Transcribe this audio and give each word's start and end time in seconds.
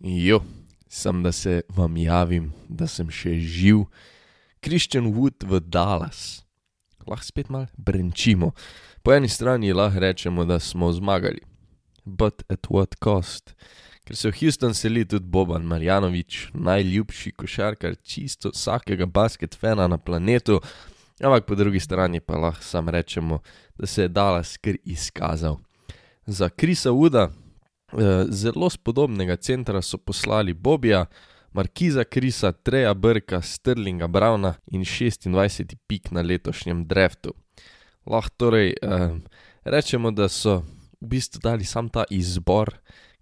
Jo, 0.00 0.42
sem 0.88 1.22
da 1.22 1.32
se 1.32 1.62
vam 1.68 1.96
javim, 1.96 2.52
da 2.68 2.86
sem 2.86 3.08
še 3.10 3.38
živ. 3.40 3.86
Christian 4.64 5.12
Wood 5.14 5.46
v 5.46 5.60
Dallas. 5.60 6.42
Lahko 7.06 7.24
spet 7.24 7.48
malo 7.48 7.70
brenčimo. 7.76 8.52
Po 9.02 9.14
eni 9.14 9.28
strani 9.28 9.72
lahko 9.72 10.02
rečemo, 10.02 10.44
da 10.44 10.58
smo 10.60 10.92
zmagali. 10.92 11.40
But 12.04 12.42
at 12.50 12.66
what 12.70 12.98
cost? 13.02 13.54
Ker 14.06 14.16
se 14.16 14.30
v 14.30 14.38
Houston 14.40 14.74
seli 14.74 15.04
tudi 15.04 15.26
Boban 15.26 15.64
Marjanovič, 15.66 16.52
najljubši 16.54 17.32
košarkar 17.34 17.96
čisto 18.02 18.52
vsakega 18.54 19.06
basketfana 19.06 19.88
na 19.90 19.98
planetu, 19.98 20.60
ampak 21.18 21.46
po 21.46 21.54
drugi 21.58 21.80
strani 21.80 22.20
pa 22.20 22.38
lahko 22.38 22.62
sam 22.62 22.88
rečemo, 22.88 23.40
da 23.74 23.86
se 23.86 24.02
je 24.02 24.08
Dallas 24.08 24.56
kar 24.62 24.78
izkazal. 24.84 25.58
Za 26.26 26.48
Krisa 26.48 26.90
eh, 26.90 27.45
zelo 28.30 28.70
spodobnega 28.70 29.36
centra, 29.36 29.82
so 29.82 29.98
poslali 29.98 30.54
Bobija, 30.54 31.06
Markiza 31.52 32.04
Krisa, 32.04 32.52
Treja 32.52 32.94
Brka, 32.94 33.40
Sterlinga 33.42 34.06
Brauna 34.06 34.54
in 34.66 34.84
26 34.84 35.76
pik 35.86 36.10
na 36.10 36.22
letošnjem 36.22 36.84
draftu. 36.86 37.32
Lahko 38.06 38.34
torej 38.36 38.74
eh, 38.82 39.14
rečemo, 39.64 40.10
da 40.10 40.28
so 40.28 40.62
v 41.00 41.08
bistvu 41.16 41.40
dali 41.42 41.64
sam 41.64 41.88
ta 41.88 42.04
izbor, 42.10 42.74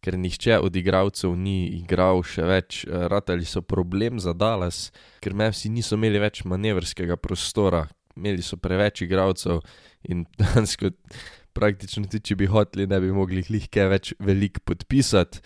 ker 0.05 0.19
nihče 0.19 0.58
od 0.58 0.77
igralcev 0.77 1.33
ni 1.36 1.78
igral 1.78 2.20
še 2.27 2.44
več, 2.44 2.83
ratali 2.84 3.46
so 3.48 3.62
problem 3.62 4.20
za 4.20 4.34
Dallas, 4.36 4.91
ker 5.24 5.33
Mavsi 5.33 5.70
niso 5.72 5.96
imeli 5.96 6.20
več 6.20 6.42
manevrskega 6.44 7.16
prostora, 7.16 7.86
imeli 8.16 8.44
so 8.44 8.58
preveč 8.60 9.06
igralcev 9.06 9.62
in 10.05 10.27
dejansko 10.38 10.92
praktično 11.54 12.04
tudi, 12.08 12.22
če 12.30 12.36
bi 12.36 12.48
hoteli, 12.50 12.86
ne 12.90 13.00
bi 13.00 13.12
mogli 13.14 13.44
kaj 13.44 13.88
več 13.92 14.12
veliko 14.18 14.62
podpisati. 14.72 15.40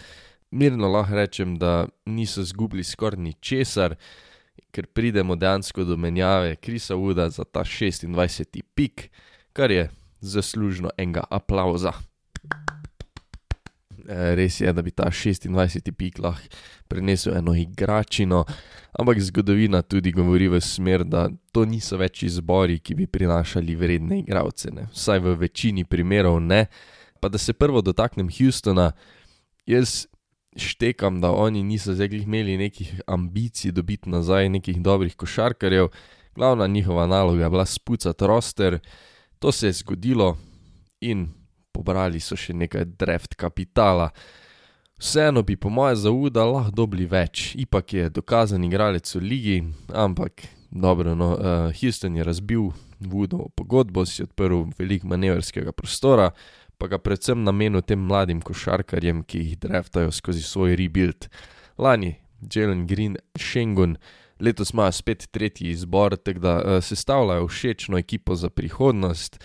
Mirno 0.51 0.89
lahko 0.89 1.19
rečem, 1.19 1.57
da 1.61 1.87
niso 2.09 2.43
zgubili 2.45 2.85
skoraj 2.85 3.21
ničesar, 3.21 3.99
ker 4.73 4.87
pridemo 4.87 5.37
dejansko 5.37 5.85
do 5.85 5.97
menjave 5.97 6.57
Krisa 6.57 6.97
Wooda 6.97 7.29
za 7.31 7.45
ta 7.45 7.65
26 7.65 8.63
pik, 8.75 9.11
kar 9.53 9.71
je 9.71 9.89
zaslužno 10.21 10.91
enega 10.97 11.25
aplauza. 11.31 11.93
Res 14.09 14.61
je, 14.61 14.73
da 14.73 14.83
bi 14.83 14.91
ta 14.91 15.11
26 15.13 15.93
pik 15.93 16.19
lahko 16.25 16.49
prinesel 16.89 17.37
eno 17.37 17.53
igračino, 17.55 18.45
ampak 18.93 19.21
zgodovina 19.21 19.83
tudi 19.83 20.13
govori 20.13 20.49
v 20.49 20.61
smer, 20.61 21.05
da 21.05 21.29
to 21.53 21.65
niso 21.65 21.99
več 22.01 22.23
izbori, 22.23 22.79
ki 22.81 22.95
bi 22.95 23.07
prinašali 23.07 23.77
vredne 23.77 24.23
igralce, 24.23 24.71
ne, 24.73 24.89
vsaj 24.93 25.21
v 25.25 25.35
večini 25.45 25.85
primerov 25.85 26.41
ne. 26.41 26.67
Pa 27.21 27.29
da 27.29 27.39
se 27.39 27.53
prvo 27.53 27.83
dotaknem 27.83 28.31
Houstona, 28.31 28.93
jaz 29.67 30.07
štekam, 30.57 31.21
da 31.21 31.31
oni 31.31 31.63
niso 31.63 31.95
zdaj 31.95 32.09
glih 32.09 32.27
imeli 32.27 32.57
nekih 32.59 33.01
ambicij 33.07 33.73
dobiti 33.73 34.11
nazaj 34.11 34.49
nekih 34.49 34.83
dobrih 34.83 35.17
košarkarjev, 35.17 35.91
glavna 36.35 36.67
njihova 36.67 37.07
naloga 37.07 37.43
je 37.43 37.51
bila 37.51 37.67
spucati 37.67 38.27
roster, 38.27 38.79
to 39.39 39.53
se 39.53 39.67
je 39.67 39.73
zgodilo 39.73 40.37
in 41.01 41.29
pobrali 41.73 42.21
so 42.21 42.37
še 42.37 42.55
nekaj 42.55 42.85
draft 42.99 43.35
kapitala. 43.35 44.11
Vseeno 44.99 45.43
bi 45.43 45.57
po 45.57 45.69
moje 45.69 45.97
za 45.97 46.11
Wooda 46.11 46.43
lahko 46.43 46.71
dobili 46.75 47.05
več, 47.07 47.53
ipak 47.55 47.93
je 47.95 48.09
dokazan 48.11 48.65
igralec 48.67 49.15
v 49.15 49.21
ligi, 49.23 49.59
ampak 49.95 50.43
dobro, 50.71 51.15
no, 51.15 51.29
uh, 51.37 51.71
Houston 51.81 52.17
je 52.17 52.25
razbil 52.27 52.73
Woodovo 53.01 53.47
pogodbo, 53.55 54.03
si 54.07 54.25
odprl 54.27 54.65
veliko 54.79 55.07
manevrskega 55.07 55.71
prostora, 55.73 56.33
pa 56.79 56.91
ga 56.91 56.99
predvsem 56.99 57.45
namenil 57.47 57.83
tem 57.87 58.03
mladim 58.11 58.43
košarkarjem, 58.43 59.23
ki 59.23 59.45
jih 59.45 59.61
draftajo 59.63 60.11
skozi 60.11 60.43
svoj 60.43 60.75
rebuild. 60.77 61.31
Lani 61.79 62.17
Jalen 62.43 62.87
Green, 62.91 63.17
Schengen, 63.39 63.97
letos 64.43 64.75
imajo 64.75 64.99
spet 64.99 65.29
tretji 65.31 65.71
izbor, 65.71 66.17
tako 66.19 66.43
da 66.43 66.57
uh, 66.59 66.83
sestavljajo 66.83 67.47
všečno 67.47 68.03
ekipo 68.03 68.35
za 68.35 68.51
prihodnost 68.51 69.39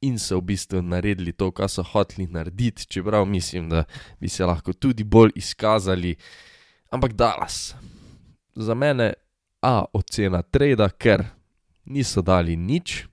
in 0.00 0.18
so 0.18 0.38
v 0.38 0.52
bistvu 0.52 0.82
naredili 0.82 1.32
to, 1.32 1.50
kar 1.52 1.68
so 1.68 1.82
hoteli 1.82 2.26
narediti, 2.26 2.86
čeprav 2.86 3.26
mislim, 3.26 3.68
da 3.68 3.84
bi 4.20 4.28
se 4.28 4.44
lahko 4.44 4.72
tudi 4.72 5.04
bolj 5.04 5.30
izkazali. 5.34 6.16
Ampak 6.90 7.12
Dallas, 7.12 7.74
za 8.54 8.74
mene 8.74 9.12
A 9.60 9.84
ocena 9.92 10.40
trada, 10.42 10.88
ker 10.88 11.26
niso 11.84 12.22
dali 12.24 12.56
nič, 12.56 13.04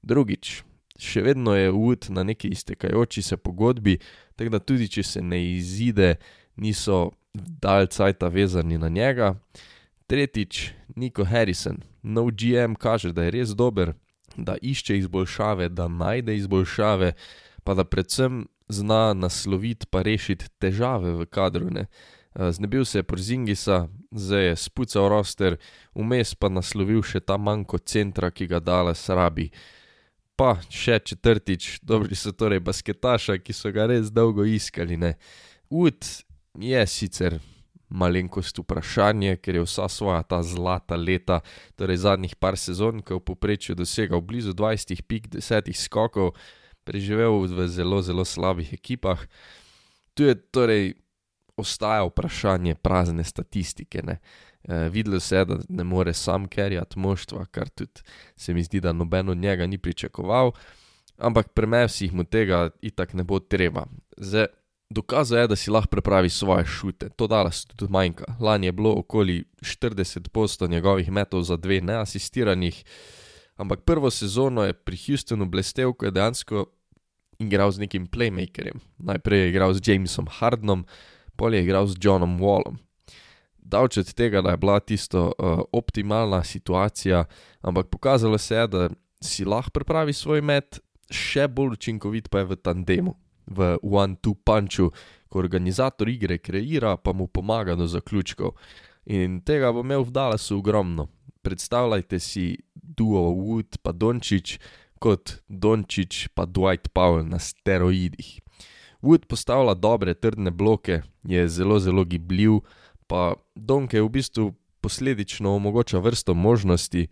drugič, 0.00 0.62
še 0.96 1.20
vedno 1.20 1.52
je 1.52 1.68
Wood 1.68 2.08
na 2.08 2.24
neki 2.24 2.48
iztekajoči 2.48 3.22
se 3.22 3.36
pogodbi, 3.36 3.98
tako 4.36 4.56
da 4.56 4.60
tudi 4.64 4.88
če 4.88 5.04
se 5.04 5.20
ne 5.20 5.42
izide, 5.52 6.16
niso 6.56 7.12
dalj 7.34 7.90
cajta 7.92 8.32
vezani 8.32 8.80
na 8.80 8.88
njega. 8.88 9.34
Tretjič, 10.08 10.72
Nico 10.96 11.24
Harrison, 11.28 11.82
nov 12.02 12.32
GM 12.32 12.72
kaže, 12.80 13.12
da 13.12 13.28
je 13.28 13.36
res 13.36 13.52
dober, 13.56 13.92
da 14.36 14.56
išče 14.62 14.96
izboljšave, 14.98 15.68
da 15.68 15.88
najde 15.88 16.36
izboljšave, 16.36 17.12
pa 17.64 17.74
da 17.74 17.84
predvsem 17.84 18.46
zna 18.68 19.14
nasloviti 19.14 19.86
pa 19.90 20.02
rešiti 20.02 20.48
težave 20.58 21.12
v 21.12 21.26
kadru. 21.26 21.70
Ne. 21.70 21.86
Znebil 22.34 22.84
se 22.84 22.98
je 22.98 23.02
Porzingisa, 23.02 23.88
zdaj 24.10 24.46
je 24.46 24.56
spucal 24.56 25.08
roster, 25.08 25.56
vmes 25.94 26.34
pa 26.34 26.48
naslovil 26.48 27.02
še 27.04 27.20
ta 27.20 27.36
manjko 27.36 27.78
centra, 27.78 28.30
ki 28.30 28.48
ga 28.48 28.60
Dallas 28.60 29.04
rabi. 29.08 29.50
Pa 30.36 30.56
še 30.72 30.98
četrtič, 30.98 31.82
dobri 31.84 32.16
so 32.16 32.32
torej 32.32 32.62
basketaša, 32.64 33.36
ki 33.38 33.52
so 33.52 33.72
ga 33.72 33.86
res 33.92 34.08
dolgo 34.10 34.48
iskali. 34.48 34.96
Ne. 34.96 35.14
Wood 35.70 36.24
je 36.56 36.86
sicer 36.88 37.40
malenkost 37.92 38.58
vprašanje, 38.58 39.36
ker 39.36 39.60
je 39.60 39.66
vsa 39.66 39.88
svoja 39.88 40.22
ta 40.22 40.42
zlata 40.42 40.96
leta, 40.96 41.40
torej 41.76 42.02
zadnjih 42.06 42.34
par 42.36 42.56
sezon, 42.56 43.02
ko 43.02 43.14
je 43.14 43.20
v 43.20 43.26
povprečju 43.30 43.76
dosegal 43.78 44.24
blizu 44.24 44.56
20 44.56 45.04
pik, 45.06 45.28
10 45.36 45.72
skokov, 45.76 46.32
preživel 46.84 47.44
v 47.46 47.68
zelo, 47.68 48.02
zelo 48.02 48.24
slabih 48.24 48.72
ekipah. 48.74 49.20
Tu 50.14 50.26
je 50.28 50.34
torej 50.34 50.94
ostaja 51.56 52.04
vprašanje 52.04 52.74
prazne 52.74 53.24
statistike. 53.24 54.02
E, 54.08 54.18
videlo 54.88 55.20
se 55.20 55.36
je, 55.36 55.44
da 55.44 55.58
ne 55.68 55.84
more 55.84 56.14
sam 56.14 56.48
kerjati 56.48 56.98
moštva, 56.98 57.46
kar 57.46 57.68
tudi 57.68 58.02
se 58.36 58.54
mi 58.54 58.64
zdi, 58.64 58.80
da 58.80 58.92
noben 58.92 59.28
od 59.28 59.38
njega 59.38 59.66
ni 59.66 59.78
pričakoval, 59.78 60.52
ampak 61.16 61.52
premevsih 61.52 62.12
mu 62.12 62.24
tega 62.24 62.70
itak 62.80 63.14
ne 63.14 63.24
bo 63.24 63.38
treba. 63.38 63.86
Zdaj, 64.16 64.46
Dokazal 64.92 65.38
je, 65.38 65.48
da 65.48 65.56
si 65.56 65.70
lahko 65.70 65.90
pripravi 65.90 66.28
svoje 66.28 66.64
šute, 66.66 67.08
to 67.16 67.26
danes 67.26 67.64
tudi 67.64 67.92
manjka. 67.92 68.24
Lani 68.40 68.66
je 68.66 68.72
bilo 68.72 68.94
okoli 68.98 69.44
40% 69.60 70.70
njegovih 70.70 71.10
metov 71.10 71.42
za 71.42 71.56
dve 71.56 71.80
neasistiranih, 71.80 72.84
ampak 73.56 73.80
prvo 73.80 74.10
sezono 74.10 74.64
je 74.64 74.72
pri 74.72 74.96
Houstonu 75.06 75.46
blestev, 75.46 75.92
ko 75.92 76.04
je 76.04 76.10
dejansko 76.10 76.66
igral 77.38 77.72
z 77.72 77.78
nekim 77.78 78.06
playmakerjem. 78.06 78.80
Najprej 78.98 79.40
je 79.40 79.48
igral 79.48 79.74
z 79.74 79.80
Jamesom 79.86 80.28
Hardnom, 80.30 80.84
pol 81.36 81.54
je 81.54 81.62
igral 81.64 81.86
z 81.86 81.96
Johnom 82.00 82.36
Wallom. 82.40 82.76
Davč 83.56 83.96
od 83.96 84.12
tega, 84.12 84.42
da 84.42 84.50
je 84.50 84.56
bila 84.56 84.80
tisto 84.80 85.32
uh, 85.32 85.64
optimalna 85.72 86.44
situacija, 86.44 87.24
ampak 87.60 87.86
pokazalo 87.88 88.38
se 88.38 88.54
je, 88.54 88.66
da 88.68 88.88
si 89.22 89.44
lahko 89.44 89.70
pripravi 89.70 90.12
svoj 90.12 90.42
met, 90.42 90.80
še 91.10 91.48
bolj 91.48 91.78
učinkovit 91.78 92.28
pa 92.28 92.42
je 92.42 92.52
v 92.52 92.56
tandemu 92.56 93.21
v 93.46 93.76
one-two 93.82 94.34
punchu, 94.44 94.90
ko 95.28 95.38
organizator 95.38 96.08
igre 96.08 96.38
kreira, 96.38 96.96
pa 96.96 97.12
mu 97.12 97.26
pomaga 97.26 97.74
do 97.74 97.86
zaključkov. 97.86 98.52
In 99.06 99.40
tega 99.40 99.72
bo 99.72 99.80
imel 99.80 100.04
v 100.04 100.14
Dallasu 100.14 100.58
ogromno. 100.58 101.08
Predstavljajte 101.42 102.20
si 102.20 102.58
duo 102.74 103.32
Wood 103.34 103.80
pa 103.82 103.92
Dončić 103.92 104.58
kot 105.02 105.42
Dončić 105.48 106.28
pa 106.34 106.46
Dwight 106.46 106.92
Powell 106.94 107.26
na 107.26 107.38
steroidih. 107.38 108.38
Wood 109.02 109.26
postavlja 109.26 109.74
dobre 109.74 110.14
trdne 110.14 110.50
bloke, 110.50 111.02
je 111.26 111.48
zelo, 111.48 111.80
zelo 111.82 112.04
gibljiv, 112.04 112.60
pa 113.06 113.34
Donke 113.54 114.00
v 114.00 114.08
bistvu 114.08 114.52
posledično 114.80 115.56
omogoča 115.56 115.98
vrsto 115.98 116.34
možnosti, 116.34 117.08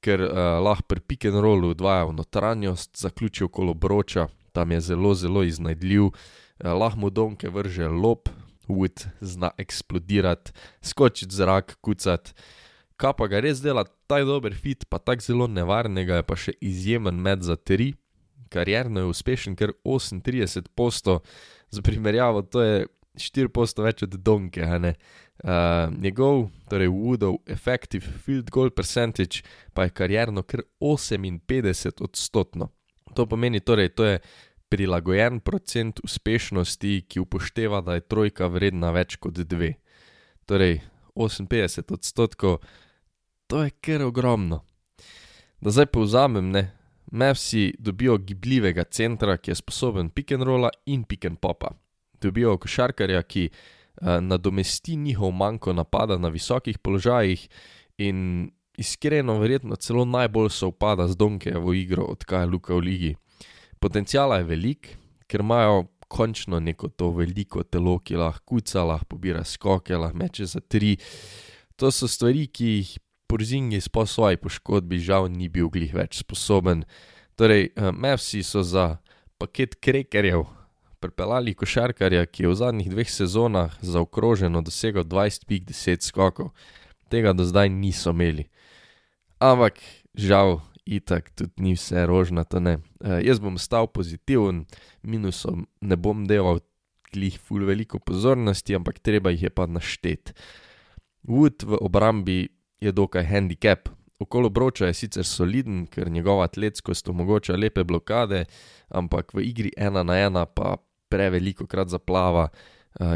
ker 0.00 0.22
uh, 0.24 0.38
lahko 0.64 0.88
pri 0.88 1.00
pick 1.00 1.28
and 1.28 1.40
rollu 1.40 1.74
dvaja 1.74 2.08
v 2.08 2.16
notranjost, 2.16 2.96
zaključi 2.96 3.44
okolo 3.44 3.74
broča, 3.74 4.28
tam 4.56 4.72
je 4.72 4.80
zelo, 4.90 5.12
zelo 5.14 5.44
iznajdljiv, 5.44 6.08
eh, 6.08 6.72
lahko 6.72 7.04
mu 7.04 7.12
donke 7.12 7.52
vrže 7.52 7.88
lop, 7.92 8.32
wood 8.68 9.06
zna 9.20 9.50
eksplodirati, 9.58 10.52
skočiti 10.82 11.34
zrak, 11.34 11.76
kucati. 11.80 12.32
Kaj 12.96 13.12
pa 13.18 13.28
ga 13.28 13.40
res 13.44 13.60
dela 13.60 13.84
ta 14.08 14.22
dober 14.24 14.54
fit, 14.56 14.86
pa 14.88 14.98
tako 14.98 15.22
zelo 15.22 15.46
nevarnega, 15.46 16.22
je 16.22 16.26
pa 16.26 16.36
še 16.40 16.56
izjemen 16.64 17.20
med 17.20 17.44
za 17.44 17.56
tri, 17.56 17.92
karjerno 18.48 19.04
je 19.04 19.12
uspešen, 19.12 19.56
ker 19.58 19.74
38 19.84 20.72
posto, 20.74 21.20
za 21.70 21.82
primerjavo, 21.84 22.42
to 22.42 22.62
je 22.62 22.86
4 23.16 23.52
posto 23.52 23.84
več 23.84 24.04
od 24.06 24.16
donke. 24.24 24.64
Uh, 24.64 25.92
njegov, 26.00 26.46
torej 26.70 26.88
Woodov 26.88 27.42
effective 27.52 28.08
field 28.24 28.48
goal 28.50 28.70
percentage, 28.72 29.44
pa 29.76 29.84
je 29.84 29.92
karjerno 29.92 30.42
kar 30.42 30.64
58 30.80 32.00
odstotno. 32.00 32.70
To 33.16 33.24
pomeni 33.26 33.62
torej, 33.64 33.94
to 33.96 34.04
je 34.04 34.18
prilagojen 34.68 35.40
procent 35.40 36.00
uspešnosti, 36.04 37.06
ki 37.08 37.20
upošteva, 37.22 37.80
da 37.80 37.96
je 37.96 38.04
trojka 38.04 38.50
vredna 38.52 38.90
več 38.92 39.16
kot 39.16 39.38
dve. 39.48 39.76
Torej, 40.44 40.82
58 41.16 41.94
odstotkov, 41.96 42.58
to 43.48 43.62
je 43.64 43.72
kar 43.80 44.04
ogromno. 44.04 44.60
Da 45.64 45.72
zdaj 45.72 45.88
povzamem, 45.94 46.50
ne. 46.52 46.66
Mavsi 47.06 47.70
dobijo 47.78 48.18
gibljivega 48.18 48.84
centra, 48.90 49.36
ki 49.38 49.54
je 49.54 49.60
sposoben 49.62 50.10
pick 50.10 50.34
and 50.34 50.44
rolla 50.44 50.72
in 50.90 51.06
pick 51.06 51.24
and 51.24 51.38
popa. 51.40 51.70
Dobijo 52.20 52.58
košarkarja, 52.58 53.22
ki 53.22 53.48
nadomesti 54.02 54.96
njihov 55.00 55.30
manko 55.32 55.72
napada 55.72 56.18
na 56.18 56.28
visokih 56.28 56.78
položajih, 56.78 57.46
in 57.98 58.50
iskreno 58.78 59.38
verjetno 59.40 59.76
celo 59.76 60.04
najbolj 60.04 60.50
sovpada 60.50 61.08
z 61.08 61.16
Donkejevo 61.16 61.74
igro, 61.74 62.04
odkar 62.04 62.44
je 62.44 62.52
Luka 62.52 62.74
v 62.74 62.80
ligi. 62.80 63.12
Potenciala 63.80 64.38
je 64.38 64.44
veliko, 64.44 64.96
ker 65.26 65.40
imajo 65.40 65.86
končno 66.08 66.60
neko 66.60 66.88
to 66.88 67.10
veliko 67.10 67.62
telo, 67.62 67.98
ki 67.98 68.16
lahko 68.16 68.44
kuca, 68.46 68.84
lahko 68.84 69.16
pobira 69.16 69.44
skoke, 69.44 69.96
lahko 69.96 70.18
meče 70.18 70.46
za 70.46 70.60
tri. 70.60 70.96
To 71.76 71.90
so 71.90 72.08
stvari, 72.08 72.46
ki 72.46 72.70
jih 72.76 72.96
Porzingis 73.26 73.88
po 73.88 74.06
svoji 74.06 74.36
poškodbi 74.36 75.00
žal 75.02 75.26
ni 75.28 75.48
bil 75.50 75.66
glih 75.68 75.90
več 75.94 76.20
sposoben. 76.22 76.84
Torej, 77.34 77.72
Mavsi 77.74 78.44
so 78.46 78.62
za 78.62 78.96
paket 79.38 79.74
krekerjev 79.82 80.46
pripeljali 81.02 81.54
košarkarja, 81.54 82.26
ki 82.26 82.46
je 82.46 82.52
v 82.52 82.54
zadnjih 82.54 82.90
dveh 82.90 83.10
sezonah 83.10 83.74
zaokroženo 83.82 84.62
pik, 85.46 85.66
deset 85.66 86.02
skokov. 86.02 86.54
Tega 87.10 87.32
do 87.32 87.44
zdaj 87.44 87.68
niso 87.68 88.10
imeli. 88.10 88.46
Ampak 89.40 89.80
žal 90.16 90.60
itak 90.86 91.30
tudi 91.34 91.52
ni 91.60 91.74
vse 91.74 92.06
rožnato, 92.06 92.60
ne. 92.60 92.78
jaz 93.00 93.40
bom 93.42 93.58
ostal 93.58 93.90
pozitiven, 93.90 94.64
minusom 95.02 95.66
ne 95.80 95.96
bom 95.96 96.24
delal 96.26 96.62
glih 97.12 97.36
ful 97.38 97.66
veliko 97.66 97.98
pozornosti, 97.98 98.76
ampak 98.76 99.00
treba 99.02 99.30
jih 99.34 99.48
je 99.48 99.50
pa 99.50 99.66
našteti. 99.66 100.32
Wood 101.26 101.66
v 101.66 101.78
obrambi 101.80 102.46
je 102.80 102.92
dokaj 102.92 103.24
hendikep. 103.26 103.88
Okoli 104.18 104.48
obroča 104.48 104.86
je 104.86 104.94
sicer 104.94 105.26
soliden, 105.26 105.86
ker 105.92 106.10
njegova 106.10 106.46
atletskost 106.46 107.08
omogoča 107.08 107.56
lepe 107.56 107.84
blokade, 107.84 108.44
ampak 108.88 109.34
v 109.34 109.44
igri 109.44 109.72
ena 109.76 110.02
na 110.02 110.16
ena 110.16 110.46
pa 110.46 110.76
prevelikokrat 111.12 111.90
zaplava, 111.92 112.48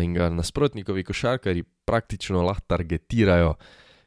in 0.02 0.12
ga 0.14 0.28
nasprotnikovi 0.28 1.04
košarkarji 1.04 1.64
praktično 1.88 2.42
lahko 2.44 2.66
targetirajo, 2.68 3.54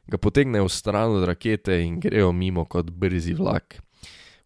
ga 0.06 0.18
potegnejo 0.18 0.68
stran 0.68 1.16
od 1.16 1.24
rakete 1.24 1.82
in 1.82 2.00
grejo 2.00 2.32
mimo 2.32 2.64
kot 2.64 2.90
brzi 2.90 3.34
vlak. 3.34 3.80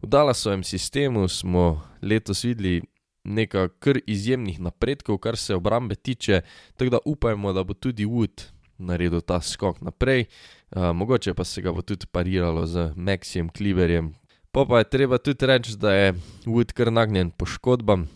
V 0.03 0.07
Dallasovem 0.07 0.63
sistemu 0.65 1.29
smo 1.29 1.83
letos 2.03 2.45
videli 2.45 2.83
nekaj 3.25 3.69
kar 3.79 3.99
izjemnih 4.07 4.61
napredkov, 4.61 5.19
kar 5.19 5.37
se 5.37 5.55
obrambe 5.55 5.95
tiče, 5.95 6.41
tako 6.77 6.91
da 6.91 6.99
upajmo, 7.05 7.53
da 7.53 7.65
bo 7.65 7.75
tudi 7.75 8.07
Wood 8.07 8.47
naredil 8.79 9.21
ta 9.21 9.41
skok 9.41 9.81
naprej, 9.81 10.25
mogoče 10.71 11.35
pa 11.35 11.45
se 11.45 11.63
ga 11.63 11.73
bo 11.73 11.83
tudi 11.83 12.07
pariralo 12.07 12.67
z 12.67 12.93
Maxijem 12.97 13.51
Kleberjem. 13.51 14.15
Po 14.53 14.65
pa 14.67 14.79
je 14.79 14.91
treba 14.91 15.19
tudi 15.19 15.47
reči, 15.47 15.77
da 15.77 15.93
je 15.93 16.15
Wood 16.47 16.73
kar 16.73 16.93
nagnjen 16.93 17.31
poškodbam. 17.31 18.09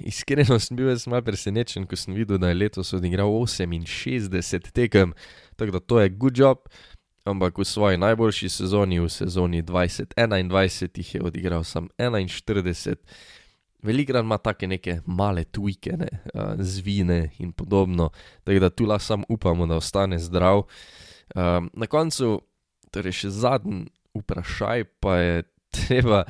iskreno 0.00 0.58
sem 0.58 0.76
bil 0.76 0.88
jaz 0.88 1.06
malo 1.06 1.22
presenečen, 1.24 1.86
ko 1.86 1.96
sem 1.96 2.14
videl, 2.14 2.38
da 2.38 2.50
je 2.50 2.58
letos 2.58 2.92
odigral 2.92 3.32
oseminšestdeset 3.32 4.72
tekem, 4.72 5.14
tako 5.62 5.78
da 5.78 5.80
to 5.80 6.00
je 6.00 6.08
good 6.10 6.38
job, 6.38 6.66
ampak 7.24 7.58
v 7.58 7.64
svoji 7.64 7.98
najboljši 8.02 8.48
sezoni, 8.48 8.98
v 9.00 9.08
sezoni 9.08 9.62
dvajset 9.62 10.14
enaindvajset, 10.18 10.98
jih 10.98 11.14
je 11.14 11.22
odigral 11.22 11.64
samo 11.64 11.88
enainštirideset. 11.98 12.98
Velikokrat 13.82 14.22
ima 14.22 14.38
take 14.38 14.66
neke 14.66 15.00
male 15.06 15.44
tweake, 15.44 15.96
ne, 15.98 16.08
zvine 16.58 17.30
in 17.38 17.52
podobno, 17.52 18.10
tako 18.44 18.58
da 18.58 18.70
tu 18.70 18.86
lahko 18.86 19.04
samo 19.04 19.24
upamo, 19.28 19.66
da 19.66 19.78
ostane 19.78 20.18
zdrav. 20.18 20.62
na 21.72 21.86
koncu 21.86 22.42
torej 22.90 23.12
še 23.12 23.30
zadnji 23.30 23.86
vprašaj 24.14 24.84
pa 25.00 25.16
je 25.16 25.42
treba 25.70 26.24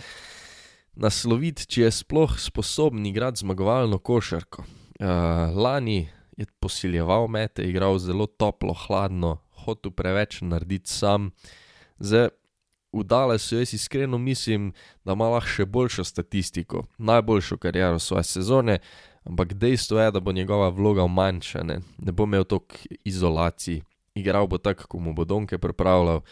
nasloviti, 0.95 1.67
če 1.67 1.83
je 1.83 1.91
sploh 1.91 2.39
sposoben 2.39 3.07
igrati 3.07 3.41
zmagovalno 3.41 3.99
košarko. 3.99 4.65
lani 5.57 6.09
je 6.37 6.47
posiljeval 6.61 7.29
mete, 7.29 7.63
igral 7.63 7.99
zelo 7.99 8.27
toplo, 8.27 8.75
hladno, 8.87 9.39
hotel 9.65 9.93
preveč 9.93 10.41
narediti 10.41 10.91
sam. 10.91 11.31
Zdaj 11.99 12.29
v 12.93 13.05
Dallasu 13.05 13.57
jaz 13.57 13.75
iskreno 13.75 14.19
mislim, 14.19 14.73
da 15.05 15.13
ima 15.13 15.29
lahko 15.33 15.49
še 15.49 15.65
boljšo 15.65 16.05
statistiko, 16.05 16.85
najboljšo 16.99 17.57
kariero 17.57 17.99
svoje 17.99 18.25
sezone, 18.25 18.79
ampak 19.25 19.55
dejstvo 19.55 20.01
je, 20.01 20.11
da 20.11 20.21
bo 20.21 20.33
njegova 20.33 20.69
vloga 20.69 21.07
manjša, 21.07 21.63
ne. 21.63 21.81
Ne 21.99 22.13
bo 22.13 22.25
imel 22.29 22.45
toliko 22.45 22.77
izolacij, 23.05 23.81
igral 24.15 24.47
bo 24.47 24.59
tako, 24.59 24.87
ko 24.89 24.99
mu 24.99 25.15
bo 25.15 25.25
Donke 25.25 25.59
pripravljal. 25.59 26.23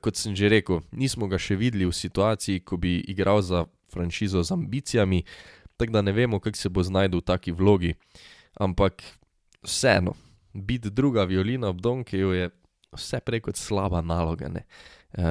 kot 0.00 0.16
sem 0.16 0.30
že 0.36 0.48
rekel, 0.48 0.80
nismo 0.92 1.26
ga 1.26 1.38
še 1.38 1.56
videli 1.56 1.86
v 1.86 1.92
situaciji, 1.92 2.62
ko 2.62 2.76
bi 2.76 3.02
igral 3.02 3.42
za 3.42 3.66
franšizo 3.90 4.42
z 4.42 4.52
ambicijami, 4.52 5.24
tako 5.76 5.92
da 5.92 6.02
ne 6.02 6.12
vemo, 6.12 6.40
kako 6.40 6.56
se 6.56 6.68
bo 6.68 6.82
znašel 6.82 7.18
v 7.18 7.26
taki 7.26 7.52
vlogi. 7.52 7.94
Ampak 8.60 9.02
vseeno, 9.62 10.14
biti 10.54 10.90
druga 10.90 11.24
violina 11.24 11.68
ob 11.68 11.80
Donkeju 11.80 12.32
je 12.32 12.50
vse 12.96 13.20
prej 13.20 13.42
kot 13.44 13.56
slaba 13.56 14.00
naloga, 14.00 14.48
ne. 14.48 14.64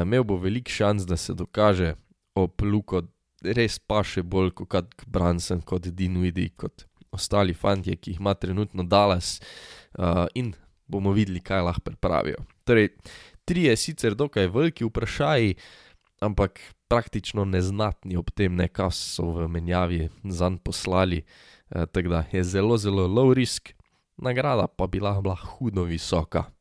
imel 0.01 0.23
bo 0.23 0.37
veliko 0.37 0.71
šans, 0.71 1.05
da 1.05 1.17
se 1.17 1.33
dokaže, 1.33 1.95
ob 2.35 2.61
Luko 2.61 3.01
res 3.41 3.79
paše 3.79 4.23
bolj 4.23 4.51
kot 4.51 4.69
kak 4.69 5.05
Brunson, 5.07 5.61
kot 5.61 5.87
Dinwiddie, 5.87 6.53
kot 6.57 6.85
ostali 7.15 7.53
fantje, 7.53 7.95
ki 7.95 8.11
jih 8.11 8.19
ima 8.19 8.33
trenutno 8.33 8.83
Dallas, 8.83 9.39
in 10.35 10.53
bomo 10.87 11.13
videli, 11.15 11.39
kaj 11.39 11.63
lahko 11.65 11.89
pripravijo. 11.89 12.43
Torej 12.65 12.89
trije 13.45 13.75
sicer 13.77 14.15
dokaj 14.15 14.47
veliki 14.47 14.85
vprašaji, 14.85 15.55
ampak 16.25 16.59
praktično 16.87 17.45
neznatni 17.45 18.17
ob 18.17 18.29
tem, 18.35 18.55
ne, 18.55 18.67
ka 18.67 18.89
so 18.91 19.31
v 19.35 19.47
menjavi 19.51 20.09
zanj 20.23 20.59
poslali. 20.63 21.23
Tako 21.69 22.09
da 22.09 22.23
je 22.31 22.43
zelo, 22.43 22.77
zelo 22.77 23.07
low 23.07 23.33
risk, 23.33 23.69
nagrada 24.17 24.67
pa 24.67 24.87
bi 24.87 24.99
lahko 24.99 25.21
bila 25.21 25.35
hudo 25.35 25.83
visoka. 25.83 26.54